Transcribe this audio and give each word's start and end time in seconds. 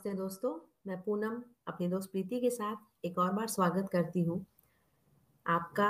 नमस्ते 0.00 0.16
दोस्तों, 0.18 0.50
मैं 0.86 0.96
पूनम 1.02 1.32
अपनी 1.68 1.86
दोस्त 1.88 2.10
प्रीति 2.10 2.38
के 2.40 2.50
साथ 2.50 3.06
एक 3.06 3.18
और 3.18 3.32
बार 3.32 3.46
स्वागत 3.46 3.88
करती 3.92 4.22
हूँ 4.22 4.38
आपका 5.46 5.88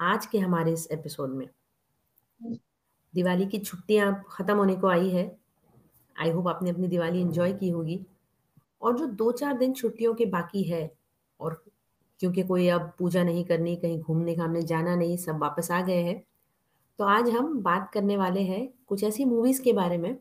आज 0.00 0.26
के 0.26 0.38
हमारे 0.38 0.72
इस 0.72 0.86
एपिसोड 0.92 1.30
में। 1.30 1.48
दिवाली 3.14 3.46
की 3.46 3.58
छुट्टियाँ 3.58 4.12
ख़त्म 4.30 4.56
होने 4.56 4.76
को 4.76 4.86
आई 4.86 5.08
है। 5.10 5.24
आई 6.16 6.30
होप 6.30 6.48
आपने 6.48 6.70
अपनी 6.70 6.88
दिवाली 6.88 7.20
एंजॉय 7.20 7.52
की 7.52 7.70
होगी। 7.70 8.00
और 8.82 8.96
जो 8.98 9.06
दो 9.06 9.30
चार 9.32 9.58
दिन 9.58 9.72
छुट्टियों 9.72 10.14
के 10.14 10.26
बाकी 10.28 10.62
है 10.62 10.90
और 11.40 11.62
क्योंकि 12.20 12.42
कोई 12.42 12.68
अब 12.68 12.92
पूजा 12.98 13.24
नहीं 13.24 13.44
करनी, 13.44 13.76
कहीं 13.76 14.00
घूमने 14.00 14.34
घामने 14.34 14.62
जाना 14.62 14.96
नहीं, 14.96 15.16
सब 15.16 15.38
वापस 15.38 15.70
आ 15.70 15.82
गए 15.82 16.02
हैं 16.02 16.22
तो 16.98 17.04
आज 17.06 17.30
हम 17.30 17.62
बात 17.62 17.90
करने 17.94 18.16
वाले 18.16 18.42
हैं 18.42 18.68
कुछ 18.88 19.04
ऐसी 19.04 19.24
मूवीज़ 19.24 19.62
के 19.62 19.72
बारे 19.72 19.98
में 19.98 20.16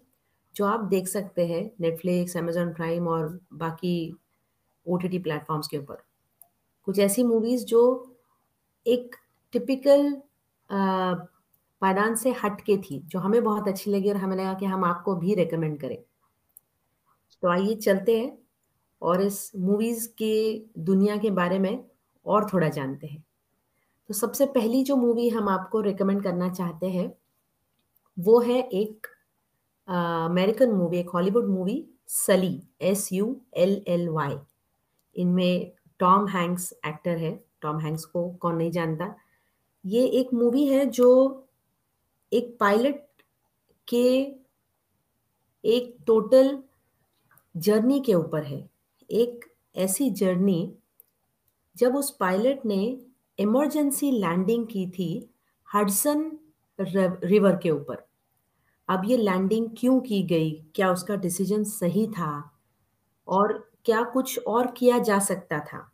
जो 0.56 0.66
आप 0.66 0.84
देख 0.86 1.08
सकते 1.08 1.48
हैं 1.48 1.64
नेटफ्लिक्स 1.82 2.38
अमेजोन 2.38 2.74
प्राइम 2.74 3.08
और 3.08 3.40
बाकी 3.54 3.94
ओ 4.86 4.98
टी 4.98 5.08
टी 5.08 5.20
प्लेटफॉर्म्स 5.20 5.68
के 5.68 5.78
ऊपर। 5.78 6.04
कुछ 6.88 7.00
ऐसी 7.00 7.24
मूवीज़ 7.24 7.66
जो 7.66 7.82
एक 8.86 9.16
टिपिकल 9.54 10.14
पायदान 10.70 12.16
से 12.16 12.32
हट 12.44 12.62
के 12.62 12.78
थी, 12.78 13.00
जो 13.00 13.20
हमें 13.20 13.44
बहुत 13.44 13.68
अच्छी 13.68 13.92
लगी 13.92 14.10
और 14.10 14.18
हमें 14.18 14.36
लगा 14.38 14.54
कि 14.54 14.66
हम 14.66 14.84
आपको 14.84 15.16
भी 15.16 15.34
रिकमेंड 15.36 15.80
करें। 15.82 15.98
तो 17.44 17.48
आइए 17.48 17.76
चलते 17.76 18.20
हैं 18.20 18.38
और 19.02 19.22
इस 19.22 19.52
मूवीज़ 19.56 20.08
की 20.12 20.72
दुनिया 20.80 21.18
के 21.18 21.32
बारे 21.32 21.60
में 21.60 21.84
और 22.26 22.50
थोड़ा 22.54 22.70
जानते 22.70 23.08
हैं। 23.08 23.24
तो 24.10 24.14
सबसे 24.14 24.46
पहली 24.46 24.84
जो 24.84 24.96
मूवी 24.96 25.30
हम 25.30 25.50
आपको 25.50 25.82
रिकमेंड 25.82 26.22
करना 26.24 26.50
चाहते 26.50 26.90
हैं, 26.90 27.12
वो 28.18 28.40
है 28.40 28.60
एक 28.62 29.08
अमेरिकन 29.90 30.72
मूवी, 30.72 30.98
एक 31.00 31.10
Hollywood 31.10 31.48
movie, 31.50 31.86
Sully 32.08 32.62
S 32.82 33.12
U 33.14 33.42
L 33.54 33.84
L 33.88 34.08
Y 34.10 34.36
इनमें 35.16 35.72
टॉम 36.00 36.28
हैंक्स 36.28 36.74
एक्टर 36.88 37.18
है। 37.18 37.32
टॉम 37.62 37.80
हैंक्स 37.80 38.06
को 38.06 38.30
कौन 38.32 38.56
नहीं 38.56 38.72
जानता। 38.72 39.16
ये 39.86 40.06
एक 40.20 40.34
मूवी 40.34 40.66
है 40.68 40.86
जो 40.86 41.10
एक 42.34 42.58
पायलट 42.60 43.02
के 43.88 44.08
एक 45.64 45.96
टोटल 46.08 46.58
जर्नी 47.58 48.00
के 48.00 48.14
ऊपर 48.14 48.44
है। 48.44 48.70
एक 49.10 49.46
ऐसी 49.76 50.10
जर्नी 50.12 50.74
जब 51.76 51.96
उस 51.96 52.16
पायलट 52.20 52.66
ने 52.66 52.82
इमरजेंसी 53.40 54.12
लैंडिंग 54.12 54.68
की 54.68 54.90
थी 54.90 55.10
हडसन 55.68 56.32
रिवर 56.80 57.56
के 57.56 57.72
ऊपर। 57.72 58.09
अब 58.90 59.02
ये 59.06 59.18
लैंडिंग 59.18 59.70
क्यों 59.78 60.00
की 60.00 60.24
गई? 60.24 60.52
क्या 60.76 60.92
उसका 60.92 61.16
डिसीज़न 61.16 61.64
सही 61.64 62.08
था? 62.08 62.52
और 63.28 63.72
क्या 63.86 64.04
कुछ 64.04 64.40
और 64.40 64.72
किया 64.72 65.00
जा 65.00 65.20
सकता 65.20 65.60
था? 65.60 65.92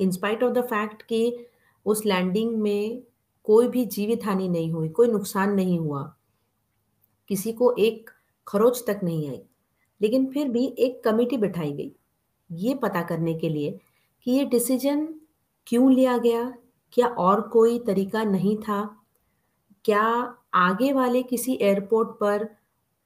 इंस्पाइट 0.00 0.42
ऑफ़ 0.42 0.52
द 0.52 0.60
फैक्ट 0.60 1.02
कि 1.02 1.46
उस 1.86 2.06
लैंडिंग 2.06 2.56
में 2.56 3.02
कोई 3.44 3.68
भी 3.68 3.84
जीवित 3.84 4.24
हानि 4.24 4.48
नहीं 4.48 4.72
हुई, 4.72 4.88
कोई 4.88 5.08
नुकसान 5.08 5.54
नहीं 5.54 5.78
हुआ। 5.78 6.16
किसी 7.28 7.52
को 7.52 7.74
एक 7.78 8.10
खरोच 8.48 8.84
तक 8.86 9.00
नहीं 9.04 9.30
आई। 9.30 9.42
लेकिन 10.02 10.26
फिर 10.26 10.48
भी 10.48 10.66
एक 10.78 11.04
कमेटी 11.04 11.36
बिठाई 11.36 11.72
गई, 11.72 11.92
ये 12.52 12.74
पता 12.74 13.02
करने 13.02 13.34
के 13.34 13.48
लिए 13.48 13.78
कि 14.22 14.30
ये 14.30 14.44
डिसीज़न 14.44 15.20
क्यों 15.66 15.92
लिया 15.92 16.18
गया? 16.18 16.54
क्या 16.92 17.06
और 17.06 17.40
कोई 17.40 17.78
तरीका 17.78 18.24
नहीं 18.24 18.56
था? 18.56 18.99
क्या 19.84 20.02
आगे 20.54 20.92
वाले 20.92 21.22
किसी 21.22 21.54
एयरपोर्ट 21.62 22.08
पर 22.20 22.48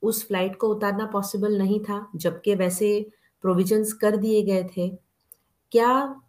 उस 0.03 0.27
फ़्लाइट 0.27 0.56
को 0.56 0.69
उतारना 0.69 1.06
पॉसिबल 1.06 1.58
नहीं 1.58 1.81
था, 1.81 2.06
जबकि 2.16 2.55
वैसे 2.55 3.06
प्रोविजंस 3.44 3.93
कर 3.93 4.16
दिए 4.16 4.43
गए 4.43 4.65
थे? 4.76 4.88
क्या 5.72 6.22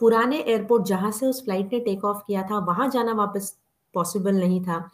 पुराने 0.00 0.40
एयरपोर्ट 0.40 0.84
जहाँ 0.84 1.10
से 1.12 1.26
उस 1.26 1.42
फ़्लाइट 1.44 1.72
ने 1.72 1.80
टेक 1.80 2.04
ऑफ़ 2.04 2.22
किया 2.26 2.42
था, 2.42 2.58
वहाँ 2.58 2.88
जाना 2.90 3.12
वापस 3.12 3.56
पॉसिबल 3.94 4.34
नहीं 4.34 4.62
था? 4.64 4.90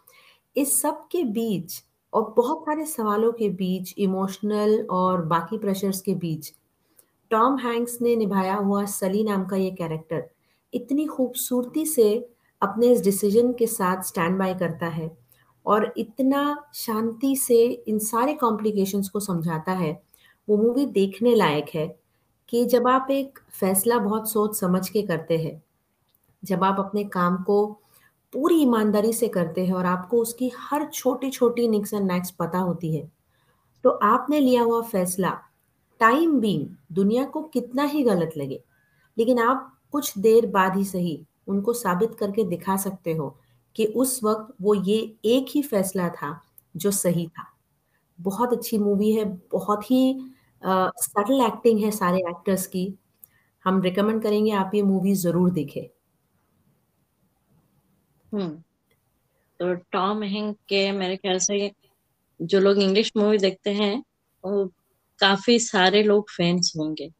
इस 0.57 0.81
सब 0.83 1.07
के 1.13 1.23
बीच 1.25 1.83
और 2.13 2.35
बहुत 2.37 2.63
सारे 2.67 2.85
सवालों 2.87 3.33
के 3.33 3.49
बीच 3.49 3.95
इमोशनल 3.99 4.87
और 4.91 5.23
बाकी 5.25 5.59
प्रेशर्स 5.59 6.01
के 6.01 6.15
बीच 6.15 6.53
टॉम 7.31 7.59
हैंक्स 7.59 7.99
ने 8.03 8.15
निभाया 8.17 8.55
हुआ 8.55 8.85
सली 8.85 9.23
नाम 9.25 9.45
का 9.45 9.57
ये 9.57 9.71
कैरेक्टर 9.71 10.25
इतनी 10.73 11.07
खूबसूरती 11.07 11.85
से 11.87 12.09
अपने 12.63 12.87
इस 12.87 13.01
डिसीज़न 13.01 13.53
के 13.53 13.67
साथ 13.67 14.03
स्टैंड 14.03 14.39
बाय 14.39 14.55
करता 14.55 14.87
है 14.87 15.11
और 15.67 15.93
इतना 15.97 16.57
शांति 16.75 17.37
से 17.37 17.65
इन 17.89 17.99
सारे 17.99 18.35
कॉम्प्लिकेशंस 18.35 19.09
को 19.09 19.21
समझाता 19.21 19.73
है, 19.73 20.03
वो 20.49 20.57
मूवी 20.57 20.87
देखने 20.87 21.35
लायक 21.35 21.67
है 21.75 21.87
कि 22.49 22.65
जब 22.65 22.89
आप 22.89 23.09
एक 23.11 23.39
फैसला 23.51 23.99
बहुत 23.99 24.31
सोच 24.31 24.59
समझ 24.61 24.89
के 24.89 25.03
करते 25.03 25.39
हैं, 25.39 25.63
जब 26.45 26.65
आप 26.65 26.77
अपने 26.79 27.05
काम 27.05 27.37
को 27.43 27.67
पूरी 28.33 28.61
ईमानदारी 28.63 29.13
से 29.13 29.29
करते 29.29 29.67
हैं 29.67 29.75
और 29.75 29.87
आपको 29.87 30.19
उसकी 30.19 30.51
हर 30.59 30.85
छोटी 30.85 31.31
छोटी 31.31 31.69
निक्स 31.69 31.95
एंड 31.95 32.13
नैक्स 32.13 32.31
पता 32.31 32.59
होती 32.59 32.95
है 32.97 33.11
तो 33.85 33.91
आपने 33.91 34.41
लिया 34.41 34.63
हुआ 34.63 34.83
फैसला 34.83 35.31
टाइम 36.01 36.39
बींग 36.41 36.67
दुनिया 36.93 37.25
को 37.25 37.43
कितना 37.43 37.83
ही 37.83 38.03
गलत 38.03 38.31
लगे, 38.37 38.63
लेकिन 39.19 39.39
आप 39.39 39.79
कुछ 39.93 40.19
देर 40.19 40.47
बाद 40.47 40.77
ही 40.77 40.85
सही 40.85 41.25
उनको 41.49 41.73
साबित 41.73 42.15
करके 42.15 42.45
दिखा 42.45 42.77
सकते 42.77 43.13
हो 43.13 43.29
कि 43.77 43.87
उस 43.87 44.21
वक्त 44.25 44.55
वो 44.63 44.75
ये 44.75 44.99
एक 45.27 45.47
ही 45.51 45.63
फैसला 45.63 46.09
था 46.13 46.41
जो 46.77 46.91
सही 46.91 47.27
था। 47.29 47.47
बहुत 48.19 48.53
अच्छी 48.53 48.79
मूवी 48.79 49.13
है, 49.13 49.25
बहुत 49.53 49.91
ही 49.91 50.31
सटल 50.63 51.41
एक्टिंग 51.47 51.81
है 51.81 51.91
सारे 51.91 52.19
एक्टर्स 52.31 52.67
की। 52.67 52.93
हम 53.65 53.81
रिकमेंड 53.83 54.23
करेंगे 54.23 54.51
आप 54.53 54.71
ये 54.75 54.83
मूवी 54.83 55.15
ज़रूर 55.15 55.51
देखें। 55.51 55.83
हम्म 58.33 58.51
तो 59.61 59.75
टॉम 59.93 60.23
हैंक 60.23 60.57
के 60.69 60.91
मेरे 60.93 61.17
ख्याल 61.17 61.39
से 61.39 61.71
जो 62.41 62.61
लोग 62.61 62.79
इंग्लिश 62.79 63.13
मूवी 63.17 63.39
देखते 63.39 63.71
हैं, 63.71 64.03
वो 64.45 64.67
काफ़ी 65.21 65.59
सारे 65.59 66.03
लोग 66.03 66.31
फैंस 66.31 66.73
होंगे। 66.79 67.11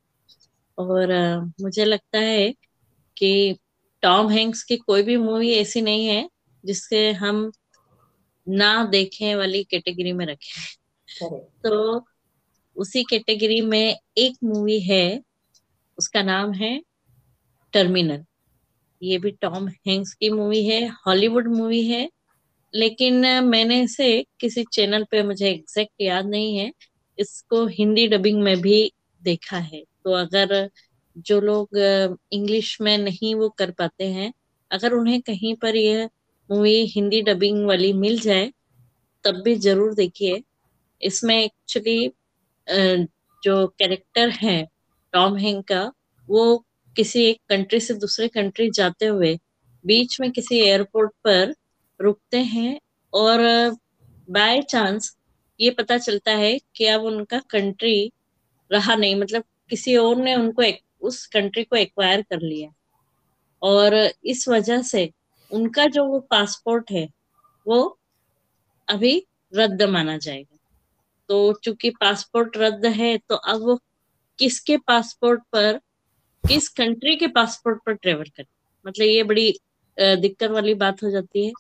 और 0.79 1.13
मुझे 1.61 1.85
लगता 1.85 2.19
है 2.19 2.51
कि 3.17 3.59
टॉम 4.03 4.31
हैंक्स 4.31 4.63
की 4.63 4.77
कोई 4.77 5.03
भी 5.03 5.17
मूवी 5.17 5.53
ऐसी 5.53 5.81
नहीं 5.83 6.07
है 6.07 6.29
जिसके 6.65 7.11
हम 7.13 7.51
ना 8.47 8.85
देखे 8.85 9.35
वाली 9.35 9.63
कैटेगरी 9.65 10.13
में 10.13 10.25
रखे। 10.27 10.77
तो 11.65 12.05
उसी 12.77 13.03
कैटेगरी 13.03 13.61
में 13.61 13.97
एक 14.19 14.37
मूवी 14.45 14.79
है 14.81 15.21
उसका 15.99 16.23
नाम 16.23 16.53
है 16.53 16.81
टर्मिनल। 17.73 18.25
ये 19.03 19.19
भी 19.19 19.31
टॉम 19.31 19.69
हैंक्स 19.69 20.15
की 20.15 20.31
मूवी 20.31 20.65
है 20.67 20.87
हॉलीवुड 21.07 21.49
मूवी 21.49 21.85
है 21.87 22.09
लेकिन 22.75 23.27
मैंने 23.45 23.81
इसे 23.83 24.11
किसी 24.41 24.65
चैनल 24.73 25.05
पे 25.05 25.23
मुझे 25.23 25.49
एग्जैक्ट 25.51 26.01
याद 26.01 26.27
नहीं 26.27 26.57
है 26.59 26.73
इसको 27.19 27.67
हिंदी 27.67 28.07
डबिंग 28.09 28.43
में 28.43 28.61
भी 28.61 28.93
देखा 29.23 29.59
है। 29.59 29.83
तो 30.05 30.13
अगर 30.13 30.71
जो 31.19 31.41
लोग 31.41 31.79
इंग्लिश 32.33 32.77
में 32.81 32.97
नहीं 32.99 33.35
वो 33.35 33.49
कर 33.59 33.71
पाते 33.71 34.09
हैं, 34.09 34.33
अगर 34.71 34.93
उन्हें 34.95 35.21
कहीं 35.23 35.55
पर 35.57 35.77
यह 35.77 36.09
मूवी 36.51 36.75
हिंदी 36.87 37.21
डबिंग 37.23 37.67
वाली 37.67 37.93
मिल 37.95 38.19
जाए, 38.21 38.53
तब 39.25 39.43
भी 39.45 39.55
ज़रूर 39.57 39.95
देखिए। 39.95 40.43
इसमें 41.01 41.37
एक्चुअली 41.37 42.13
जो 43.43 43.67
कैरेक्टर 43.79 44.29
है 44.33 44.63
टॉम 45.15 45.37
हैंक 45.37 45.65
का, 45.69 45.85
वो 46.29 46.65
किसी 46.97 47.25
एक 47.25 47.41
कंट्री 47.49 47.81
से 47.81 47.95
दूसरे 47.95 48.29
कंट्री 48.29 48.71
जाते 48.71 49.07
हुए, 49.07 49.39
बीच 49.85 50.21
में 50.21 50.31
किसी 50.33 50.61
एयरपोर्ट 50.61 51.13
पर 51.25 51.55
रुकते 52.01 52.39
हैं 52.47 52.79
और 53.13 53.41
बाय 54.29 54.63
चांस 54.63 55.17
ये 55.61 55.71
पता 55.71 55.97
चलता 55.99 56.33
है 56.33 56.59
कि 56.77 56.87
अब 56.87 57.03
उनका 57.05 57.39
कंट्री 57.51 58.13
रहा 58.71 58.95
नहीं 58.97 59.17
मतलब 59.17 59.45
किसी 59.71 59.97
और 59.97 60.17
ने 60.17 60.35
उनको 60.35 60.63
उस 61.03 61.27
कंट्री 61.27 61.65
को 61.65 61.77
एक्वायर 61.77 62.23
कर 62.23 62.41
लिया 62.41 62.71
और 63.63 63.95
इस 64.25 64.49
वजह 64.49 64.83
से 64.83 65.11
उनका 65.51 65.87
जो 65.87 66.05
वो 66.05 66.19
पासपोर्ट 66.31 66.91
है, 66.91 67.09
वो 67.67 67.99
अभी 68.89 69.17
रद्द 69.53 69.83
माना 69.83 70.17
जाएगा। 70.19 70.57
तो 71.29 71.53
चूँकि 71.55 71.91
पासपोर्ट 71.91 72.57
रद्द 72.57 72.87
है 72.87 73.17
तो 73.19 73.35
अब 73.35 73.63
वो 73.63 73.79
किसके 74.39 74.77
पासपोर्ट 74.79 75.41
पर, 75.53 75.81
किस 76.45 76.69
कंट्री 76.71 77.15
के 77.17 77.27
पासपोर्ट 77.29 77.79
पर 77.87 77.95
ट्रेवल 77.95 78.25
करें? 78.27 78.47
मतलब 78.85 79.07
ये 79.07 79.23
बड़ी 79.25 79.53
दिक्कत 79.99 80.51
वाली 80.51 80.75
बात 80.77 81.03
हो 81.03 81.11
जाती 81.11 81.47
है। 81.47 81.53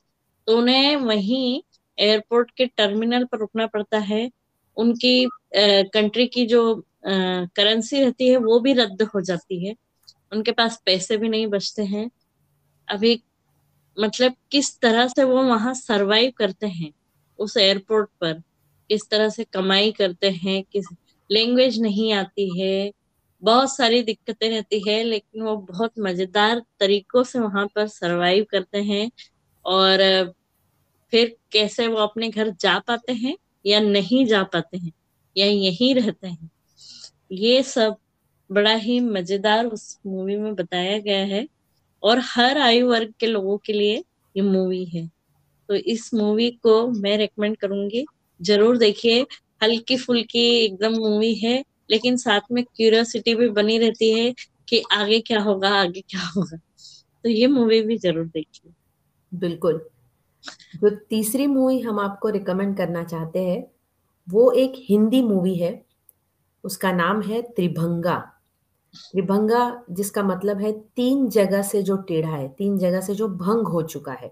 तो 0.48 0.56
उन्हें 0.58 0.96
वहीं 0.96 1.60
एयरपोर्ट 1.98 2.50
के 2.50 2.66
टर्मिनल 2.68 3.24
पर 3.24 3.38
रुकना 3.38 3.66
पड़ता 3.66 3.98
है। 4.00 4.30
उनकी 4.76 5.28
कंट्री 5.54 6.26
की 6.26 6.44
जो 6.46 6.60
करेंसी 7.04 8.00
रहती 8.00 8.28
है, 8.28 8.36
वो 8.38 8.60
भी 8.60 8.72
रद्द 8.74 9.02
हो 9.14 9.20
जाती 9.22 9.66
है। 9.66 9.74
उनके 10.32 10.52
पास 10.52 10.80
पैसे 10.86 11.16
भी 11.18 11.28
नहीं 11.28 11.46
बचते 11.48 11.84
हैं। 11.86 12.10
अभी 12.88 13.20
मतलब 13.96 14.34
किस 14.52 14.78
तरह 14.80 15.08
से 15.08 15.24
वो 15.24 15.42
वहाँ 15.44 15.74
सरवाइव 15.76 16.32
करते 16.38 16.66
हैं, 16.68 16.92
उस 17.38 17.56
एयरपोर्ट 17.58 18.10
पर? 18.20 18.34
किस 18.90 19.08
तरह 19.10 19.28
से 19.30 19.44
कमाई 19.46 19.92
करते 19.92 20.30
हैं, 20.32 20.62
किस 20.64 20.86
लैंग्वेज 21.30 21.80
नहीं 21.82 22.12
आती 22.14 22.50
है? 22.60 22.92
बहुत 23.42 23.76
सारी 23.76 24.02
दिक्कतें 24.04 24.48
रहती 24.50 24.80
है, 24.88 25.02
लेकिन 25.04 25.42
वो 25.42 25.56
बहुत 25.58 25.92
मज़ेदार 26.00 26.62
तरीकों 26.80 27.24
से 27.24 27.40
वहाँ 27.40 27.66
पर 27.74 27.88
सरवाइव 27.88 28.46
करते 28.52 28.82
हैं। 28.84 29.10
और, 29.64 30.00
फिर 31.12 31.36
कैसे 31.52 31.88
वो 31.88 31.98
अपने 32.00 32.30
घर 32.30 32.50
जा 32.56 32.78
पाते 32.80 33.12
हैं 33.14 33.36
या 33.64 33.80
नहीं 33.82 34.26
जा 34.26 34.42
पाते 34.44 34.78
हैं, 34.78 34.92
या 35.36 35.46
यहीं 35.48 35.94
रहते 35.96 36.28
हैं? 36.28 36.50
ये 37.30 37.62
सब 37.62 37.96
बड़ा 38.52 38.74
ही 38.74 39.00
मज़ेदार 39.00 39.66
उस 39.66 39.98
मूवी 40.06 40.36
में 40.36 40.54
बताया 40.54 40.98
गया 40.98 41.24
है 41.26 41.46
और 42.02 42.20
हर 42.24 42.58
आयु 42.58 42.88
वर्ग 42.88 43.12
के 43.20 43.26
लोगों 43.26 43.58
के 43.58 43.72
लिए 43.72 43.96
ये 44.36 44.42
मूवी 44.42 44.84
है। 44.84 45.06
तो 45.68 45.74
इस 45.74 46.14
मूवी 46.14 46.50
को 46.50 46.86
मैं 46.88 47.16
रेकमेंड 47.18 47.56
करूँगी। 47.56 48.04
ज़रूर 48.40 48.78
देखिए 48.78 49.26
हल्की 49.62 49.96
फुल्की 49.96 50.48
एकदम 50.64 50.92
मूवी 50.92 51.34
है, 51.34 51.64
लेकिन 51.90 52.16
साथ 52.16 52.40
में 52.52 52.64
क्यूरियोसिटी 52.64 53.34
भी 53.34 53.48
बनी 53.48 53.78
रहती 53.78 54.10
है 54.12 54.34
कि 54.68 54.82
आगे 54.92 55.20
क्या 55.20 55.40
होगा, 55.40 55.68
आगे 55.68 56.00
क्या 56.00 56.20
होगा। 56.20 56.56
तो 57.24 57.28
ये 57.28 57.46
मूवी 57.46 57.80
भी 57.82 57.96
ज़रूर 57.98 58.26
देखिए। 58.26 58.72
बिल्कुल। 59.32 59.80
जो 60.76 60.90
तीसरी 60.90 61.46
मूवी 61.46 61.80
हम 61.80 62.00
आपको 62.00 62.28
रिकमेंड 62.28 62.76
करना 62.76 63.04
चाहते 63.04 63.38
हैं, 63.38 63.66
वो 64.28 64.50
एक 64.52 64.72
हिंदी 64.90 65.22
मूवी 65.22 65.54
है। 65.54 65.87
उसका 66.68 66.92
नाम 66.92 67.20
है 67.22 67.40
त्रिभंगा। 67.44 68.16
त्रिभंगा 68.94 69.60
जिसका 69.90 70.22
मतलब 70.22 70.60
है 70.60 70.72
तीन 70.96 71.28
जगह 71.30 71.62
से 71.62 71.82
जो 71.82 71.96
टेढ़ा 72.08 72.30
है 72.30 72.48
तीन 72.48 72.78
जगह 72.78 73.00
से 73.00 73.14
जो 73.14 73.28
भंग 73.28 73.66
हो 73.66 73.82
चुका 73.84 74.12
है। 74.12 74.28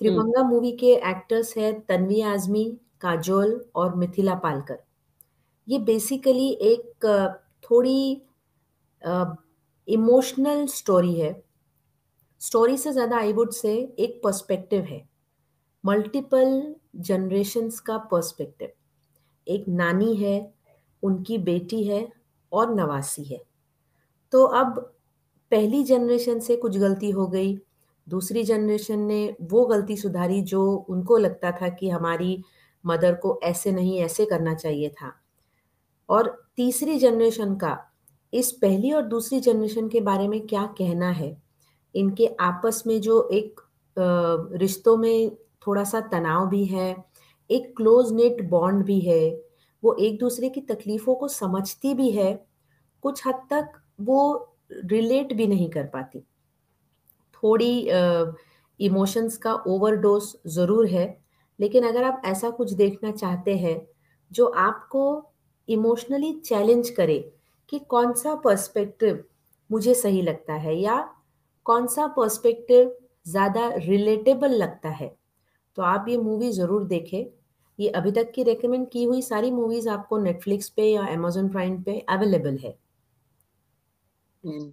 त्रिभंगा 0.00 0.42
मूवी 0.42 0.72
के 0.76 0.92
एक्टर्स 1.10 1.56
है 1.56 1.72
तन्वी 1.80 2.20
आजमी 2.22 2.64
काजोल 3.00 3.64
और 3.74 3.94
मिथिला 3.96 4.34
पालकर। 4.36 4.78
ये 5.68 5.78
बेसिकली 5.80 6.48
एक 6.62 7.06
थोड़ी 7.64 8.22
इमोशनल 9.88 10.66
स्टोरी 10.68 11.14
है। 11.14 11.32
स्टोरी 12.40 12.76
से 12.76 12.92
ज़्यादा 12.92 13.16
आई 13.16 13.32
वुड 13.32 13.52
से 13.52 13.74
एक 13.98 14.20
पर्सपेक्टिव 14.24 14.84
है। 14.84 15.02
मल्टीपल 15.84 16.74
जनरेशन्स 16.98 17.78
का 17.80 17.98
पर्सपेक्टिव 18.10 18.68
एक 19.46 19.64
नानी 19.70 20.14
है 20.16 20.38
उनकी 21.02 21.38
बेटी 21.38 21.82
है 21.84 22.08
और 22.52 22.74
नवासी 22.74 23.24
है। 23.24 23.40
तो 24.32 24.44
अब 24.44 24.78
पहली 25.52 25.82
जनरेशन 25.84 26.38
से 26.40 26.56
कुछ 26.56 26.78
गलती 26.78 27.10
हो 27.10 27.26
गई, 27.26 27.58
दूसरी 28.06 28.42
जनरेशन 28.44 28.98
ने 28.98 29.36
वो 29.42 29.64
गलती 29.66 29.96
सुधारी 29.96 30.40
जो 30.42 30.64
उनको 30.88 31.18
लगता 31.18 31.50
था 31.52 31.68
कि 31.68 31.88
हमारी 31.88 32.42
मदर 32.84 33.14
को 33.14 33.38
ऐसे 33.42 33.72
नहीं, 33.72 33.98
ऐसे 33.98 34.24
करना 34.26 34.54
चाहिए 34.54 34.88
था। 34.88 35.12
और 36.08 36.46
तीसरी 36.56 36.98
जनरेशन 36.98 37.54
का, 37.54 37.78
इस 38.32 38.50
पहली 38.52 38.92
और 38.92 39.02
दूसरी 39.02 39.40
जनरेशन 39.40 39.88
के 39.88 40.00
बारे 40.00 40.28
में 40.28 40.40
क्या 40.46 40.64
कहना 40.78 41.10
है? 41.10 41.36
इनके 41.94 42.26
आपस 42.40 42.82
में 42.86 43.00
जो 43.00 43.28
एक 43.32 43.60
रिश्तों 44.56 44.96
में 44.96 45.36
थोड़ा 45.66 45.84
सा 45.84 46.00
तनाव 46.00 46.48
भी 46.48 46.64
है, 46.64 47.04
एक 47.50 47.76
क्लोज 47.76 48.12
नेट 48.12 48.42
बॉन्ड 48.48 48.84
भी 48.84 49.00
है 49.00 49.51
वो 49.82 49.94
एक 50.00 50.18
दूसरे 50.18 50.48
की 50.48 50.60
तकलीफ़ों 50.62 51.14
को 51.14 51.28
समझती 51.30 51.94
भी 51.94 52.10
है, 52.10 52.32
कुछ 53.02 53.26
हद 53.26 53.46
तक 53.50 53.80
वो 54.00 54.48
रिलेट 54.72 55.32
भी 55.32 55.46
नहीं 55.46 55.68
कर 55.70 55.86
पाती। 55.86 56.20
थोड़ी 57.34 57.88
इमोशंस 58.80 59.36
का 59.36 59.52
ओवरडोज 59.54 60.32
ज़रूर 60.48 60.86
है, 60.86 61.06
लेकिन 61.58 61.84
अगर 61.84 62.04
आप 62.04 62.22
ऐसा 62.24 62.50
कुछ 62.50 62.72
देखना 62.74 63.10
चाहते 63.12 63.56
हैं, 63.56 63.80
जो 64.30 64.46
आपको 64.46 65.32
इमोशनली 65.68 66.32
चैलेंज 66.40 66.90
करे 66.90 67.18
कि 67.72 67.78
कौन 67.88 68.12
सा 68.14 68.34
पर्सपेक्टिव 68.34 69.24
मुझे 69.70 69.94
सही 69.94 70.22
लगता 70.22 70.54
है 70.54 70.74
या 70.76 70.98
कौन 71.66 71.86
सा 71.86 72.06
पर्सपेक्टिव 72.16 72.96
ज़्यादा 73.26 73.68
रिलेटेबल 73.76 74.52
लगता 74.52 74.88
है 74.90 75.14
तो 75.76 75.82
आप 75.82 76.06
ये 76.08 76.16
मूवी 76.18 76.50
ज़रूर 76.52 76.84
देखें। 76.86 77.24
ये 77.82 77.88
अभी 77.88 78.10
तक 78.12 78.32
की 78.34 78.42
रेकमेंड 78.42 78.88
की 78.90 79.04
हुई 79.04 79.22
सारी 79.22 79.50
मूवीज़ 79.50 79.88
आपको 79.88 80.18
नेटफ्लिक्स 80.18 80.68
पे 80.68 80.92
या 80.92 81.06
अमेजोन 81.06 81.48
प्राइम 81.48 81.82
पे 81.82 81.98
अवेलेबल 82.08 82.56
है? 82.56 82.74
हम्म। 84.44 84.72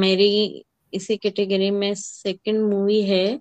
मेरी 0.00 0.64
इसी 0.94 1.16
कैटेगरी 1.16 1.70
में 1.70 1.94
सेकंड 1.94 2.60
मूवी 2.70 3.02
है 3.02 3.40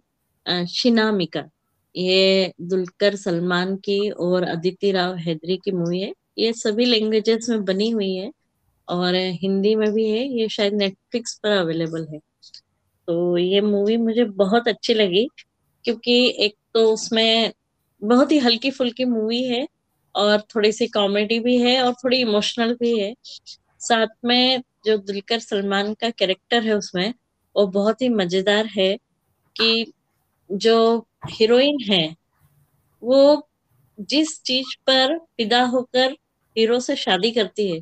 शिनामिका। 0.67 1.49
ये 1.95 2.53
दुलकर 2.61 3.15
सलमान 3.15 3.75
की 3.75 4.09
और 4.09 4.43
अदिति 4.43 4.91
राव 4.91 5.15
हैदरी 5.15 5.57
की 5.57 5.71
मूवी 5.71 6.01
है। 6.01 6.13
ये 6.37 6.53
सभी 6.53 6.85
लैंग्वेजेस 6.85 7.47
में 7.49 7.65
बनी 7.65 7.89
हुई 7.89 8.13
है 8.15 8.31
और 8.89 9.15
हिंदी 9.15 9.75
में 9.75 9.91
भी 9.93 10.09
है। 10.09 10.27
ये 10.39 10.49
शायद 10.49 10.73
नेटफ्लिक्स 10.73 11.39
पर 11.43 11.49
अवेलेबल 11.49 12.07
है। 12.13 12.19
तो 13.07 13.37
ये 13.37 13.61
मूवी 13.61 13.97
मुझे 13.97 14.23
बहुत 14.23 14.67
अच्छी 14.67 14.93
लगी 14.93 15.27
क्योंकि 15.83 16.35
एक 16.39 16.55
तो 16.73 16.93
उसमें 16.93 17.53
बहुत 18.01 18.31
ही 18.31 18.37
हल्की 18.39 18.71
फुल्की 18.71 19.05
मूवी 19.05 19.43
है 19.43 19.67
और 20.15 20.41
थोड़ी 20.55 20.71
सी 20.71 20.87
कॉमेडी 20.87 21.39
भी 21.39 21.57
है 21.57 21.81
और 21.83 21.93
थोड़ी 21.93 22.17
इमोशनल 22.17 22.73
भी 22.73 22.99
है। 22.99 23.13
साथ 23.81 24.07
में 24.25 24.61
जो 24.85 24.97
दुलकर 24.97 25.39
सलमान 25.39 25.93
का 25.93 26.09
कैरेक्टर 26.09 26.63
है 26.63 26.73
उसमें, 26.73 27.13
वो 27.55 27.67
बहुत 27.67 28.01
ही 28.01 28.09
मज़ेदार 28.09 28.65
है 28.65 28.95
कि 29.55 29.91
जो 30.49 31.07
हीरोइन 31.31 31.77
है, 31.89 32.15
वो 33.03 33.47
जिस 33.99 34.41
चीज़ 34.43 34.75
पर 34.87 35.17
फिदा 35.37 35.63
होकर 35.65 36.11
हीरो 36.55 36.79
से 36.79 36.95
शादी 36.95 37.31
करती 37.31 37.71
है, 37.71 37.79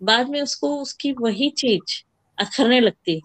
बाद 0.00 0.28
में 0.28 0.40
उसको 0.42 0.76
उसकी 0.82 1.12
वही 1.12 1.50
चीज़ 1.50 2.02
अखरने 2.38 2.80
लगती 2.80 3.14
है। 3.14 3.20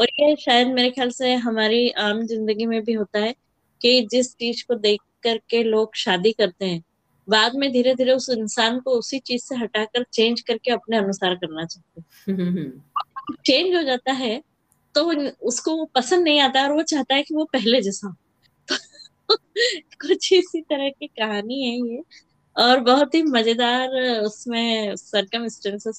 और 0.00 0.08
ये 0.20 0.36
शायद 0.36 0.68
मेरे 0.68 0.90
ख्याल 0.90 1.10
से 1.10 1.34
हमारी 1.36 1.90
आम 1.90 2.22
ज़िंदगी 2.26 2.66
में 2.66 2.82
भी 2.84 2.92
होता 2.92 3.18
है 3.18 3.34
कि 3.80 4.00
जिस 4.12 4.34
चीज़ 4.36 4.64
को 4.68 4.74
देख 4.74 5.00
करके 5.22 5.62
लोग 5.62 5.94
शादी 5.94 6.32
करते 6.32 6.66
हैं 6.66 6.82
बाद 7.28 7.52
में 7.54 7.72
धीरे 7.72 7.94
धीरे 7.94 8.12
उस 8.12 8.30
इंसान 8.30 8.80
को 8.80 8.90
उसी 8.90 9.18
चीज़ 9.18 9.42
से 9.42 9.56
हटाकर 9.56 10.04
चेंज 10.12 10.40
करके 10.40 10.70
अपने 10.70 10.96
अनुसार 10.96 11.34
करना 11.34 11.64
चाहते 11.64 12.00
हैं। 12.00 12.38
चेंज 13.46 13.76
हो 13.76 13.82
जाता 13.82 14.12
है 14.12 14.42
तो 14.94 15.12
उसको 15.46 15.76
वो 15.76 15.90
पसंद 15.94 16.24
नहीं 16.24 16.40
आता 16.40 16.62
और 16.62 16.72
वो 16.72 16.82
चाहता 16.82 17.14
है 17.14 17.22
कि 17.22 17.34
वो 17.34 17.44
पहले 17.44 17.80
जैसा 17.80 18.16
तो 18.68 18.76
कुछ 20.08 20.32
इसी 20.32 20.60
तरह 20.60 20.88
की 20.88 21.06
कहानी 21.06 21.62
है 21.62 21.94
ये 21.94 22.02
और 22.56 22.80
बहुत 22.80 23.14
ही 23.14 23.22
मज़ेदार 23.22 23.88
उसमें 24.20 24.96
सरकम 24.96 25.46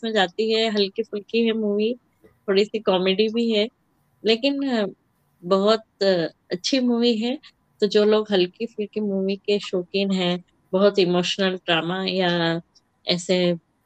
में 0.04 0.14
जाती 0.14 0.54
है 0.54 0.70
हल्की 0.70 1.04
फुल्की 1.04 1.46
है 1.46 1.52
मूवी 1.52 1.96
थोड़ी 2.26 2.66
सी 2.66 2.80
कॉमेडी 2.80 3.30
भी 3.30 3.52
है 3.52 3.68
लेकिन 4.26 4.60
बहुत 5.44 6.04
अच्छी 6.04 6.80
मूवी 6.80 7.18
है। 7.18 7.40
तो 7.82 7.88
जो 7.90 8.04
लोग 8.06 8.32
हल्की 8.32 8.66
फुल्की 8.68 9.00
मूवी 9.02 9.36
के 9.40 9.60
शौकीन 9.62 10.12
हैं 10.14 10.38
बहुत 10.74 11.00
इमोशनल 11.00 11.56
ड्रामा 11.58 12.04
या 12.06 12.30
ऐसे 13.08 13.38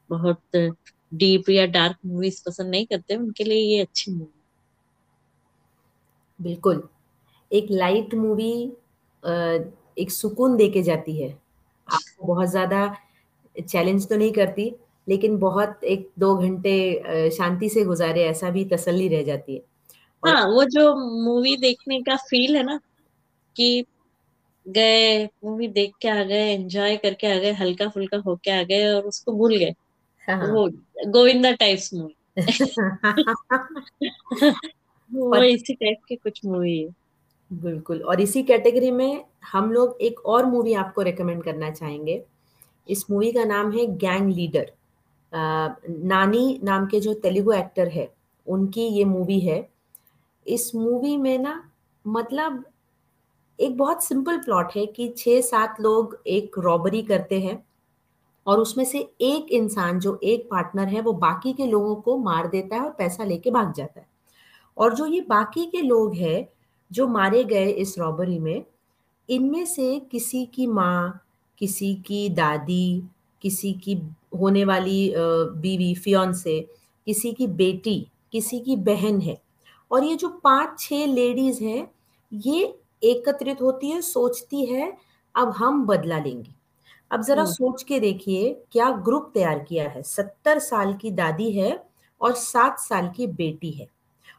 बहुत 0.09 0.41
डीप 1.15 1.49
या 1.49 1.65
डार्क 1.69 1.97
मूवीज़ 2.05 2.41
पसंद 2.47 2.69
नहीं 2.71 2.85
करते 2.87 3.15
उनके 3.17 3.43
लिए 3.43 3.59
ये 3.67 3.81
अच्छी 3.81 4.11
मूवी 4.11 4.31
बिल्कुल। 6.39 6.81
एक 7.51 7.67
लाइट 7.71 8.13
मूवी 8.15 8.51
एक 9.97 10.11
सुकून 10.11 10.55
दे 10.57 10.67
के 10.69 10.81
जाती 10.83 11.15
है। 11.21 11.29
आपको 11.87 12.27
बहुत 12.27 12.49
ज़्यादा 12.49 12.81
चैलेंज 13.55 14.07
तो 14.09 14.15
नहीं 14.17 14.31
करती 14.33 14.73
लेकिन 15.07 15.37
बहुत 15.39 15.83
एक 15.85 16.09
दो 16.19 16.35
घंटे 16.37 17.29
शांति 17.31 17.69
से 17.69 17.83
गुजारे 17.85 18.23
ऐसा 18.25 18.49
भी 18.49 18.65
तसल्ली 18.65 19.07
रह 19.09 19.23
जाती 19.23 19.55
है। 19.55 19.61
हाँ 20.23 20.45
वो 20.47 20.63
जो 20.69 20.95
मूवी 21.23 21.55
देखने 21.57 22.01
का 22.03 22.15
फील 22.21 22.55
है 22.57 22.63
ना 22.63 22.79
कि 23.55 23.85
गए 24.67 25.25
मूवी 25.25 25.67
देख 25.67 25.93
के 26.01 26.07
आ 26.07 26.23
गए 26.23 26.53
एंजॉय 26.53 26.97
करके 26.97 27.27
आ 27.27 27.39
गए 27.39 27.51
हल्का 27.51 27.89
फुल्का 27.89 28.17
होके 28.17 28.51
आ 28.51 28.63
गए 28.63 28.93
और 28.93 29.03
उसको 29.03 29.31
भूल 29.31 29.57
गए। 29.57 29.73
हाँ। 30.27 30.53
वो 30.53 30.69
गोविंदा 31.07 31.51
टाइप्स 31.51 31.93
मूवी 31.93 32.15
वो 35.13 35.35
इसी 35.35 35.73
टाइप 35.73 35.97
की 36.07 36.15
कुछ 36.15 36.45
मूवी 36.45 36.79
है। 36.79 36.95
बिल्कुल। 37.53 38.01
और 38.01 38.21
इसी 38.21 38.43
कैटेगरी 38.43 38.91
में 38.91 39.23
हम 39.51 39.71
लोग 39.71 39.97
एक 40.01 40.25
और 40.25 40.45
मूवी 40.45 40.73
आपको 40.73 41.01
रेकमेंड 41.01 41.43
करना 41.43 41.71
चाहेंगे। 41.71 42.23
इस 42.89 43.11
मूवी 43.11 43.31
का 43.31 43.45
नाम 43.45 43.71
है 43.71 43.97
गैंग 43.97 44.33
लीडर 44.33 44.71
नानी 45.89 46.59
नाम 46.63 46.85
के 46.85 46.99
जो 46.99 47.13
तेलुगु 47.13 47.51
एक्टर 47.51 47.87
है 47.87 48.13
उनकी 48.47 48.81
ये 48.81 49.05
मूवी 49.05 49.39
है। 49.39 49.69
इस 50.47 50.75
मूवी 50.75 51.17
में 51.17 51.37
ना 51.37 51.71
मतलब 52.07 52.65
एक 53.59 53.77
बहुत 53.77 54.03
सिंपल 54.03 54.37
प्लॉट 54.37 54.71
है 54.75 54.85
कि 54.85 55.13
छह 55.17 55.41
सात 55.41 55.81
लोग 55.81 56.21
एक 56.27 56.55
रॉबरी 56.59 57.01
करते 57.01 57.39
हैं 57.39 57.63
और 58.47 58.59
उसमें 58.59 58.85
से 58.85 58.99
एक 59.21 59.51
इंसान 59.51 59.99
जो 59.99 60.19
एक 60.23 60.47
पार्टनर 60.51 60.87
है, 60.87 61.01
वो 61.01 61.13
बाकी 61.13 61.53
के 61.53 61.65
लोगों 61.65 61.95
को 61.95 62.17
मार 62.17 62.47
देता 62.47 62.75
है 62.75 62.81
और 62.81 62.91
पैसा 62.91 63.23
लेके 63.23 63.51
भाग 63.51 63.73
जाता 63.73 63.99
है। 63.99 64.07
और 64.77 64.95
जो 64.95 65.05
ये 65.05 65.21
बाकी 65.21 65.65
के 65.65 65.81
लोग 65.81 66.15
हैं, 66.15 66.47
जो 66.91 67.07
मारे 67.07 67.43
गए 67.43 67.65
इस 67.65 67.97
रॉबरी 67.99 68.39
में, 68.39 68.65
इनमें 69.29 69.65
से 69.65 69.99
किसी 70.11 70.45
की 70.45 70.67
माँ, 70.67 71.25
किसी 71.57 71.93
की 71.95 72.29
दादी, 72.29 73.03
किसी 73.41 73.73
की 73.73 74.01
होने 74.39 74.65
वाली 74.65 75.13
बीवी 75.15 75.93
फियोन 75.95 76.33
से 76.33 76.59
किसी 77.05 77.31
की 77.33 77.47
बेटी, 77.47 78.07
किसी 78.31 78.59
की 78.59 78.75
बहन 78.75 79.21
है। 79.21 79.41
और 79.91 80.03
ये 80.03 80.15
जो 80.15 80.29
पाँच 80.43 80.79
छह 80.79 81.05
लेडीज़ 81.05 81.63
हैं, 81.63 81.87
ये 82.33 82.79
एकत्रित 83.05 83.61
होती 83.61 83.89
है 83.89 84.01
सोचती 84.01 84.65
है 84.65 84.91
अब 85.35 85.49
हम 85.51 85.85
बदला 85.85 86.19
लेंगे। 86.19 86.53
अब 87.11 87.21
जरा 87.23 87.41
हम्म। 87.41 87.51
सोच 87.53 87.83
के 87.83 87.99
देखिए 87.99 88.53
क्या 88.71 88.89
ग्रुप 89.05 89.31
तैयार 89.33 89.59
किया 89.59 89.89
है? 89.89 90.01
सत्तर 90.03 90.59
साल 90.59 90.93
की 90.93 91.11
दादी 91.11 91.51
है 91.51 91.71
और 92.21 92.33
सात 92.33 92.79
साल 92.79 93.09
की 93.09 93.27
बेटी 93.27 93.71
है। 93.71 93.87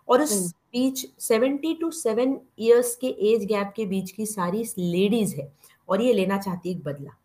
और 0.08 0.22
उस 0.22 0.32
हम्म। 0.32 0.48
बीच 0.72 1.06
सेवेंटी 1.18 1.74
टू 1.74 1.90
सेवन 1.90 2.36
ईयर्स 2.58 2.94
के 2.96 3.06
एज 3.32 3.44
गैप 3.44 3.72
के 3.76 3.86
बीच 3.86 4.10
की 4.10 4.26
सारी 4.26 4.64
लेडीज़ 4.78 5.34
है 5.36 5.52
और 5.88 6.02
ये 6.02 6.12
लेना 6.12 6.38
चाहती 6.38 6.72
है 6.72 6.80
बदला। 6.80 7.16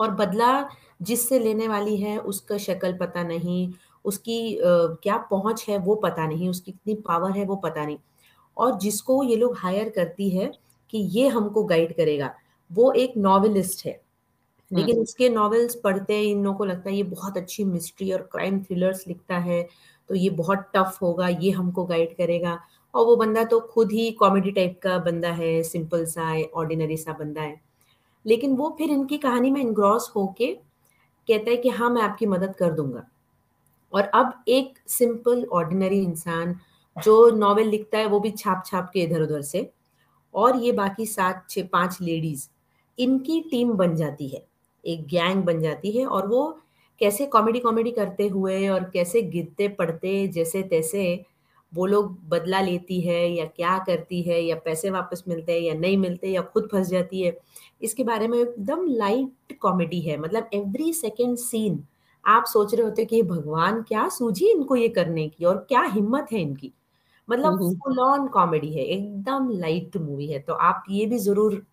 और 0.00 0.10
बदला 0.10 0.68
जिससे 1.02 1.38
लेने 1.38 1.68
वाली 1.68 1.96
है 1.96 2.18
उसका 2.18 2.58
शक्ल 2.58 2.92
पता 2.96 3.22
नहीं 3.22 3.72
उसकी 4.04 4.38
क्या 4.62 5.16
पहुँच 5.30 5.64
है 5.68 5.78
वो 5.78 5.94
पता 5.94 6.26
नहीं 6.26 6.48
उसकी 6.48 6.72
कितनी 6.72 6.94
पावर 6.94 7.36
है 7.38 7.44
वो 7.44 7.56
पता 7.56 7.84
नहीं। 7.84 7.98
और 8.56 8.78
जिसको 8.78 9.22
ये 9.22 9.36
लोग 9.36 9.56
हायर 9.58 9.88
करती 9.88 10.28
है 10.30 10.50
कि 10.92 10.98
ये 10.98 11.28
हमको 11.28 11.64
गाइड 11.64 11.96
करेगा 11.96 12.34
वो 12.70 12.90
एक 12.92 13.16
नॉवेलिस्ट 13.16 13.84
है। 13.86 14.00
लेकिन 14.70 14.98
उसके 14.98 15.28
नॉवेल्स 15.28 15.74
पढ़ते 15.74 16.20
इन 16.22 16.44
लोगों 16.44 16.56
को 16.58 16.64
लगता 16.64 16.90
है 16.90 16.96
ये 16.96 17.02
बहुत 17.02 17.36
अच्छी 17.36 17.64
मिस्ट्री 17.64 18.10
और 18.12 18.22
क्राइम 18.32 18.62
थ्रिलर्स 18.62 19.06
लिखता 19.08 19.38
है 19.38 19.62
तो 20.10 20.14
ये 20.14 20.30
बहुत 20.32 20.70
टफ 20.74 20.98
होगा 21.02 21.28
ये 21.28 21.50
हमको 21.50 21.84
गाइड 21.84 22.16
करेगा। 22.16 22.58
और 22.94 23.06
वो 23.06 23.16
बंदा 23.16 23.44
तो 23.44 23.60
खुद 23.60 23.92
ही 23.92 24.10
कॉमेडी 24.12 24.50
टाइप 24.50 24.78
का 24.82 24.98
बंदा 24.98 25.28
है 25.32 25.62
सिंपल 25.62 26.04
सा 26.06 26.22
है 26.22 26.44
ऑर्डिनरी 26.44 26.96
सा 26.96 27.12
बंदा 27.12 27.42
है। 27.42 27.60
लेकिन 28.24 28.54
वो 28.56 28.74
फिर 28.78 28.90
इनकी 28.90 29.16
कहानी 29.18 29.50
में 29.50 29.60
इनग्रॉस 29.60 30.10
होके 30.16 30.52
कहता 31.28 31.50
है 31.50 31.56
कि 31.56 31.68
हाँ 31.68 31.90
मैं 31.90 32.02
आपकी 32.02 32.26
मदद 32.26 32.54
कर 32.56 32.72
दूँगा। 32.72 33.06
और 33.92 34.02
अब 34.14 34.32
एक 34.48 34.78
सिंपल 34.88 35.44
ऑर्डिनरी 35.52 35.98
इंसान 35.98 36.54
जो 36.96 37.30
नॉवेल 37.30 37.68
लिखता 37.68 37.98
है, 37.98 38.06
वो 38.06 38.20
भी 38.20 38.30
छाप 38.30 38.62
छाप 38.66 38.90
के 38.94 39.00
इधर 39.00 39.22
उधर 39.22 39.42
से। 39.42 39.70
और 40.34 40.56
ये 40.56 40.72
बाकी 40.72 41.06
सात, 41.06 41.46
छः, 41.50 41.68
पाँच 41.72 41.98
लेडीज़ 42.02 42.48
इनकी 42.98 43.40
टीम 43.40 43.72
बन 43.72 43.94
जाती 43.96 44.28
है। 44.28 44.44
एक 44.84 45.06
गैंग 45.06 45.42
बन 45.42 45.60
जाती 45.60 45.90
है 45.90 46.06
और 46.06 46.26
वो 46.26 46.58
कैसे 47.00 47.26
कॉमेडी 47.26 47.60
कॉमेडी 47.60 47.90
करते 47.90 48.26
हुए 48.28 48.66
और 48.68 48.84
कैसे 48.84 49.22
गिरते 49.22 49.68
पड़ते 49.68 50.26
जैसे 50.28 50.62
तैसे 50.62 51.24
वो 51.72 51.86
लोग 51.86 52.18
बदला 52.28 52.60
लेती 52.60 53.00
है 53.00 53.28
या 53.32 53.44
क्या 53.46 53.78
करती 53.78 54.22
है 54.22 54.40
या 54.42 54.56
पैसे 54.56 54.90
वापस 54.90 55.24
मिलते 55.28 55.52
हैं 55.52 55.60
या 55.60 55.74
नहीं 55.74 55.96
मिलते 55.96 56.28
या 56.28 56.42
खुद 56.42 56.68
फंस 56.72 56.88
जाती 56.88 57.22
है। 57.22 57.36
इसके 57.82 58.04
बारे 58.04 58.28
में 58.28 58.38
एकदम 58.38 58.86
लाइट 58.88 59.56
कॉमेडी 59.60 60.00
है। 60.00 60.16
मतलब 60.16 60.50
एवरी 60.54 60.92
सेकेंड 60.92 61.36
सीन 61.36 61.82
आप 62.24 62.44
सोच 62.44 62.74
रहे 62.74 62.84
होते 62.84 63.04
कि 63.04 63.22
भगवान, 63.22 63.82
क्या 63.82 64.08
सूझी 64.08 64.50
इनको 64.50 64.76
ये 64.76 64.88
करने 64.88 65.28
की 65.28 65.44
और 65.44 65.56
क्या 65.68 65.82
हिम्मत 65.82 66.32
है 66.32 66.40
इनकी। 66.40 66.72
मतलब 67.28 67.58
फुल 67.84 67.98
ऑन 68.00 68.26
कॉमेडी 68.28 68.72
है 68.74 68.84
एकदम 68.86 69.48
लाइट 69.60 69.96
मूवी 69.96 70.26
है। 70.26 70.38
तो 70.38 70.52
आप 70.52 70.84
ये 70.90 71.06
भी 71.06 71.18
ज़रूर 71.18 71.64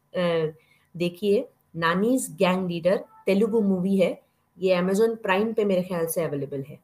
देखिए 0.96 1.48
Nani's 1.78 2.28
gang 2.40 2.68
leader 2.70 2.98
Telugu 3.26 3.62
movie 3.62 3.98
है। 3.98 4.12
ये 4.58 4.74
अमेजोन 4.74 5.16
प्राइम 5.16 5.54
पे 5.54 5.66
मेरे 5.66 5.84
ख्याल 5.84 6.06
से 6.06 6.24
अवेलेबल 6.24 6.62
है। 6.62 6.80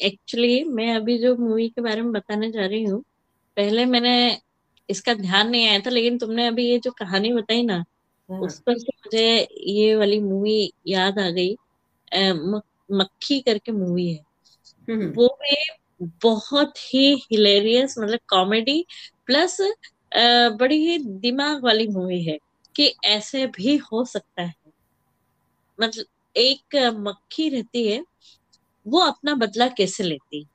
एक्चुअली 0.00 0.62
मैं 0.64 0.94
अभी 0.96 1.18
जो 1.18 1.34
मूवी 1.36 1.68
के 1.68 1.80
बारे 1.80 2.02
में 2.02 2.12
बताने 2.12 2.50
जा 2.52 2.66
रही 2.66 2.84
हूँ 2.84 3.02
पहले 3.56 3.84
मैंने 3.86 4.12
इसका 4.88 5.14
ध्यान 5.14 5.50
नहीं 5.50 5.68
आया 5.68 5.78
था 5.80 5.90
लेकिन 5.90 6.18
तुमने 6.18 6.46
अभी 6.46 6.66
ये 6.66 6.78
जो 6.78 6.90
कहानी 6.90 7.32
बताई 7.32 7.62
ना 7.62 7.84
हाँ। 8.28 8.40
उस 8.40 8.58
पर 8.60 8.78
से 8.78 8.92
मुझे 8.96 9.48
ये 9.66 9.94
वाली 9.96 10.20
मूवी 10.20 10.72
याद 10.86 11.18
आ 11.18 11.28
गई। 11.30 11.54
मक्खी 12.92 13.40
करके 13.40 13.72
मूवी 13.72 14.06
है। 14.08 14.18
हम्म, 14.88 15.00
हम्म। 15.02 15.12
वो 15.12 15.26
भी 15.42 15.54
बहुत 16.00 16.78
ही 16.84 17.06
हिलेरियस 17.22 17.94
मतलब 17.98 18.18
कॉमेडी 18.28 18.84
प्लस 19.26 19.56
बड़ी 20.60 20.76
ही 20.86 20.98
दिमाग 21.20 21.64
वाली 21.64 21.86
मूवी 21.88 22.22
है 22.24 22.38
कि 22.74 22.86
ऐसे 23.06 23.46
भी 23.48 23.76
हो 23.84 24.04
सकता 24.04 24.42
है। 24.42 24.54
मतलब 25.78 26.04
एक 26.36 26.76
मक्खी 26.98 27.48
रहती 27.48 27.86
है 27.88 28.02
वो 28.86 29.00
अपना 29.00 29.34
बदला 29.34 29.68
कैसे 29.68 30.04
लेती? 30.04 30.46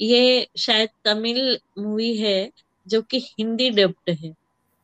ये 0.00 0.46
शायद 0.58 0.88
तमिल 1.04 1.58
मूवी 1.78 2.16
है 2.16 2.50
जो 2.86 3.00
कि 3.02 3.18
हिंदी 3.30 3.70
डब्ड 3.70 4.10
है 4.16 4.32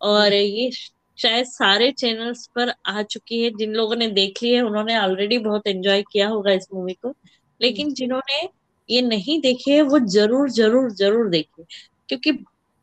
और 0.01 0.33
ये 0.33 0.71
शायद 1.19 1.47
सारे 1.47 1.91
चैनल्स 1.93 2.47
पर 2.55 2.73
आ 2.87 3.03
चुकी 3.05 3.43
है। 3.43 3.51
जिन 3.59 3.73
लोगों 3.75 3.97
ने 3.97 4.09
देख 4.11 4.43
ली 4.43 4.53
है 4.53 4.61
उन्होंने 4.63 4.99
ऑलरेडी 4.99 5.39
बहुत 5.39 5.67
एंजॉय 5.67 6.03
किया 6.13 6.29
होगा 6.29 6.53
इस 6.53 6.69
मूवी 6.75 6.95
को। 6.95 7.15
लेकिन 7.61 7.93
जिन्होंने 7.95 8.47
ये 8.89 9.03
नहीं 9.03 9.41
देखे 9.41 9.75
है 9.75 9.83
वो 9.83 9.99
ज़रूर 10.09 10.51
ज़रूर 10.51 10.91
ज़रूर 10.91 11.29
देखिए 11.29 11.65
क्योंकि 12.09 12.33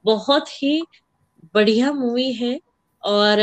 बहुत 0.06 0.50
ही 0.64 0.82
बढ़िया 1.56 1.92
मूवी 1.94 2.34
है 2.34 2.60
और 3.04 3.38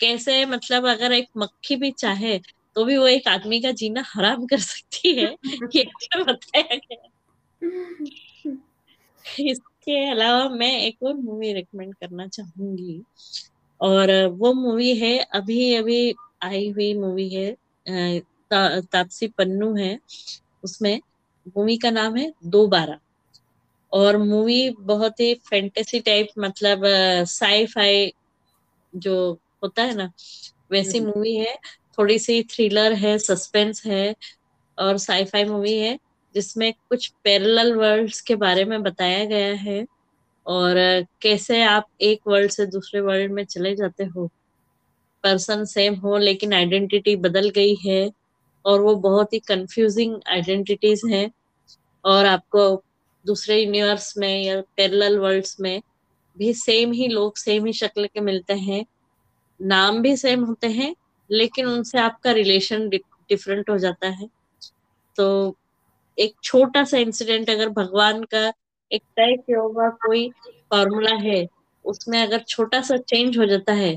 कैसे 0.00 0.44
मतलब 0.46 0.86
अगर 0.86 1.12
एक 1.12 1.28
मक्खी 1.36 1.76
भी 1.76 1.90
चाहे 1.90 2.38
तो 2.74 2.84
भी 2.84 2.96
वो 2.96 3.06
एक 3.06 3.28
आदमी 3.28 3.60
का 3.60 3.70
जीना 3.72 4.02
हराम 4.06 4.46
कर 4.46 4.58
सकती 4.58 5.14
है 5.16 5.36
ये 5.76 5.82
अच्छा 5.82 6.22
बताया 6.24 6.76
गया। 6.76 7.08
इसके 9.42 10.10
अलावा 10.10 10.48
मैं 10.48 10.72
एक 10.80 11.02
और 11.02 11.14
मूवी 11.14 11.52
रिकमेंड 11.52 11.94
करना 11.94 12.26
चाहूँगी 12.28 13.02
और 13.80 14.10
वो 14.32 14.52
मूवी 14.54 14.96
है 14.96 15.18
अभी 15.34 15.74
अभी 15.74 16.14
आई 16.42 16.68
हुई 16.70 16.94
मूवी 16.94 17.28
है 17.28 17.50
ता, 18.50 18.80
तापसी 18.80 19.28
पन्नू 19.28 19.74
है 19.76 19.98
उसमें 20.64 21.00
मूवी 21.46 21.76
का 21.76 21.90
नाम 21.90 22.16
है 22.16 22.32
दो 22.46 22.66
बारह 22.68 22.98
और 23.92 24.16
मूवी 24.18 24.68
बहुत 24.80 25.20
ही 25.20 25.34
फैंटेसी 25.50 26.00
टाइप 26.00 26.28
मतलब 26.38 26.82
साई 27.28 27.66
फाई 27.66 28.12
जो 28.92 29.14
होता 29.62 29.82
है 29.82 29.94
ना 29.94 30.10
वैसी 30.72 31.00
मूवी 31.00 31.36
हम्म। 31.36 31.46
है। 31.48 31.56
थोड़ी 31.98 32.18
सी 32.18 32.42
थ्रिलर 32.42 32.92
है 32.94 33.16
सस्पेंस 33.18 33.82
है 33.86 34.14
और 34.78 34.98
साई 34.98 35.24
फाई 35.24 35.44
मूवी 35.44 35.74
है 35.78 35.98
जिसमें 36.34 36.72
कुछ 36.88 37.06
पैरेलल 37.24 37.74
वर्ल्ड्स 37.74 38.20
के 38.20 38.34
बारे 38.36 38.64
में 38.64 38.82
बताया 38.82 39.24
गया 39.24 39.54
है। 39.56 39.84
और 40.46 40.76
कैसे 41.22 41.62
आप 41.62 41.86
एक 42.00 42.20
वर्ल्ड 42.28 42.50
से 42.50 42.66
दूसरे 42.66 43.00
वर्ल्ड 43.00 43.32
में 43.32 43.44
चले 43.44 43.74
जाते 43.76 44.04
हो। 44.06 44.28
पर्सन 45.24 45.64
सेम 45.64 45.94
हो 45.94 46.16
लेकिन 46.18 46.52
आइडेंटिटी 46.52 47.16
बदल 47.16 47.48
गई 47.50 47.74
है। 47.86 48.10
और 48.66 48.80
वो 48.82 48.94
बहुत 49.00 49.32
ही 49.32 49.38
कंफ्यूजिंग 49.40 50.16
आइडेंटिटीज 50.28 51.02
हैं। 51.06 51.30
और 52.04 52.26
आपको 52.26 52.68
दूसरे 53.24 53.58
यूनिवर्स 53.60 54.14
में 54.18 54.42
या 54.44 54.60
पैरेलल 54.76 55.18
वर्ल्ड्स 55.18 55.56
में 55.60 55.80
भी 56.36 56.52
सेम 56.54 56.92
ही 56.92 57.08
लोग 57.08 57.36
सेम 57.36 57.66
ही 57.66 57.72
शक्ल 57.74 58.06
के 58.06 58.20
मिलते 58.22 58.54
हैं। 58.54 58.84
नाम 59.60 60.00
भी 60.02 60.16
सेम 60.16 60.44
होते 60.44 60.68
हैं, 60.68 60.94
लेकिन 61.30 61.66
उनसे 61.66 61.98
आपका 62.00 62.32
रिलेशन 62.32 62.88
डिफरेंट 62.90 63.70
हो 63.70 63.78
जाता 63.78 64.08
है। 64.10 64.28
तो 65.16 65.56
एक 66.18 66.34
छोटा 66.44 66.84
सा 66.84 66.98
इंसिडेंट 66.98 67.50
अगर 67.50 67.68
भगवान 67.70 68.22
का 68.26 68.46
एक 68.90 69.02
तय 69.16 69.36
किया 69.38 69.60
हुआ 69.60 69.88
कोई 70.02 70.28
फॉर्मूला 70.70 71.14
है, 71.18 71.46
उसमें 71.84 72.20
अगर 72.22 72.42
छोटा 72.48 72.80
सा 72.82 72.96
चेंज 72.98 73.38
हो 73.38 73.46
जाता 73.46 73.72
है 73.74 73.96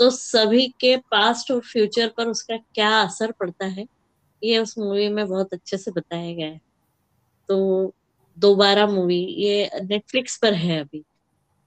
तो 0.00 0.10
सभी 0.10 0.66
के 0.80 0.96
पास्ट 1.10 1.50
और 1.52 1.60
फ्यूचर 1.62 2.08
पर 2.16 2.28
उसका 2.28 2.56
क्या 2.74 2.90
असर 3.00 3.32
पड़ता 3.32 3.66
है? 3.66 3.86
ये 4.42 4.58
उस 4.58 4.78
मूवी 4.78 5.08
में 5.10 5.26
बहुत 5.28 5.52
अच्छे 5.54 5.78
से 5.78 5.90
बताया 5.92 6.32
गया 6.34 6.46
है। 6.46 6.60
तो 7.48 7.94
दोबारा 8.38 8.86
मूवी 8.88 9.18
ये 9.38 9.70
नेटफ्लिक्स 9.84 10.36
पर 10.38 10.54
है 10.56 10.80
अभी। 10.80 11.04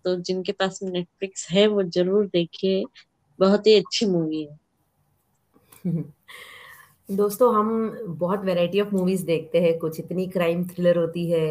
तो 0.05 0.15
जिनके 0.21 0.51
पास 0.53 0.79
नेटफ्लिक्स 0.83 1.47
है 1.51 1.67
वो 1.67 1.83
ज़रूर 1.85 2.27
देखिए। 2.29 2.83
बहुत 3.39 3.67
ही 3.67 3.75
अच्छी 3.75 4.05
मूवी 4.07 4.43
है। 4.43 4.57
दोस्तों 7.09 7.53
हम 7.55 7.69
बहुत 8.19 8.43
वैरायटी 8.45 8.81
ऑफ़ 8.81 8.93
मूवीज़ 8.95 9.25
देखते 9.25 9.61
हैं। 9.61 9.77
कुछ 9.79 9.99
इतनी 9.99 10.27
क्राइम 10.27 10.65
थ्रिलर 10.67 10.97
होती 10.97 11.29
है 11.31 11.45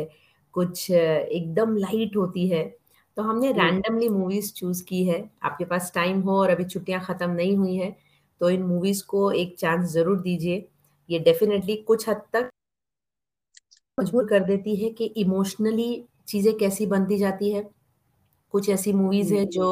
कुछ 0.54 0.90
एकदम 0.90 1.76
लाइट 1.76 2.16
होती 2.16 2.47
है। 2.49 2.64
तो 3.16 3.23
हमने 3.23 3.52
रैंडमली 3.52 4.09
मूवीज़ 4.09 4.52
चूज़ 4.54 4.85
की 4.85 5.04
है। 5.04 5.19
आपके 5.43 5.64
पास 5.64 5.93
टाइम 5.95 6.21
हो 6.21 6.38
और 6.40 6.50
अभी 6.50 6.64
छुट्टियाँ 6.64 7.00
खत्म 7.04 7.31
नहीं 7.31 7.57
हुई 7.57 7.76
है 7.76 7.95
तो 8.40 8.50
इन 8.50 8.62
मूवीज़ 8.62 9.04
को 9.07 9.31
एक 9.35 9.57
चांस 9.59 9.90
ज़रूर 9.93 10.21
दीजिए। 10.21 10.66
ये 11.09 11.19
डेफिनेटली 11.21 11.77
कुछ 11.89 12.09
हद 12.09 12.23
तक 12.33 12.51
मजबूर 13.99 14.27
कर 14.29 14.45
देती 14.45 14.75
है 14.77 14.91
कि 14.91 15.05
इमोशनली 15.19 15.89
चीज़ें 16.29 16.53
कैसी 16.59 16.87
बनती 16.87 17.17
जाती 17.19 17.51
है। 17.53 17.63
कुछ 18.55 18.69
ऐसी 18.71 18.93
मूवीज़ 18.93 19.35
है 19.35 19.45
जो 19.49 19.69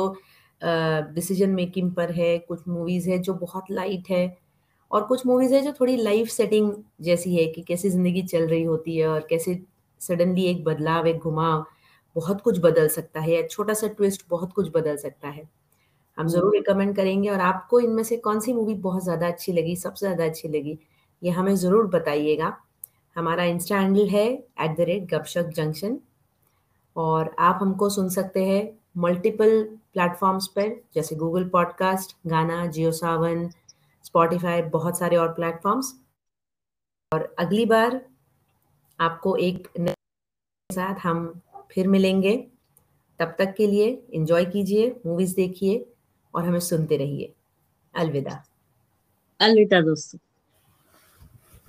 डिसीज़न 1.14 1.50
मेकिंग 1.50 1.90
पर 1.94 2.10
है 2.12 2.38
कुछ 2.40 2.68
मूवीज़ 2.68 3.08
है 3.10 3.18
जो 3.20 3.34
बहुत 3.36 3.70
लाइट 3.70 4.08
है 4.10 4.22
और 4.90 5.04
कुछ 5.06 5.26
मूवीज़ 5.26 5.54
है 5.54 5.60
जो 5.62 5.72
थोड़ी 5.80 5.96
लाइफ 5.96 6.28
सेटिंग 6.30 6.72
जैसी 7.02 7.34
है 7.36 7.46
कि 7.52 7.62
कैसी 7.68 7.90
ज़िंदगी 7.90 8.22
चल 8.24 8.46
रही 8.48 8.62
होती 8.64 8.96
है 8.98 9.06
और 9.08 9.26
कैसे 9.30 9.58
सडनली 10.00 10.44
एक 10.46 10.64
बदलाव 10.64 11.06
एक 11.08 11.18
घुमाव 11.20 11.64
बहुत 12.16 12.40
कुछ 12.40 12.58
बदल 12.60 12.88
सकता 12.90 13.20
है 13.20 13.46
छोटा 13.48 13.74
सा 13.74 13.86
ट्विस्ट 13.88 14.24
बहुत 14.30 14.52
कुछ 14.52 14.68
बदल 14.74 14.96
सकता 14.98 15.28
है। 15.28 15.48
हम 16.18 16.28
ज़रूर 16.28 16.54
रिकमेंड 16.54 16.94
करेंगे 16.96 17.28
और 17.30 17.40
आपको 17.42 17.80
इनमें 17.80 18.02
से 18.04 18.16
कौन 18.18 18.40
सी 18.40 18.52
मूवी 18.52 18.74
बहुत 18.82 19.04
ज़्यादा 19.04 19.28
अच्छी 19.28 19.52
लगी 19.52 19.76
सबसे 19.76 20.06
ज़्यादा 20.06 20.24
अच्छी 20.24 20.48
लगी? 20.48 20.78
ये 21.22 21.30
हमें 21.30 21.54
ज़रूर 21.56 21.86
बताइएगा। 21.86 22.56
हमारा 23.16 23.44
इंस्टा 23.44 23.78
हैंडल 23.78 24.08
है 24.08 24.26
at 24.26 24.76
the 24.76 24.80
rate 24.80 25.02
Gupshup 25.10 25.50
junction 25.56 25.98
और 26.96 27.34
आप 27.40 27.58
हमको 27.62 27.88
सुन 27.90 28.08
सकते 28.10 28.44
हैं 28.44 28.62
मल्टीपल 28.98 29.62
प्लेटफॉर्म्स 29.94 30.46
पर, 30.46 30.68
जैसे 30.94 31.16
गूगल 31.16 31.48
पॉडकास्ट 31.48 32.16
गाना 32.26 32.64
जियो 32.66 32.92
सावन 32.92 33.48
स्पॉटिफाई 34.04 34.62
बहुत 34.70 34.98
सारे 34.98 35.16
और 35.16 35.32
प्लेटफॉर्म्स 35.34 35.94
और 37.12 37.34
अगली 37.38 37.64
बार 37.66 38.00
आपको 38.98 39.36
एक 39.38 39.68
साथ 40.70 41.00
हम 41.02 41.26
फिर 41.72 41.88
मिलेंगे। 41.88 42.36
तब 43.20 43.34
तक 43.38 43.54
के 43.56 43.66
लिए 43.66 43.86
एंजॉय 44.14 44.44
कीजिए 44.44 44.94
मूवीज़ 45.06 45.34
देखिए 45.36 45.84
और 46.34 46.44
हमें 46.44 46.60
सुनते 46.60 46.96
रहिए। 46.96 47.32
अलविदा। 47.94 48.42
अलविदा 49.40 49.80
दोस्तों। 49.80 50.18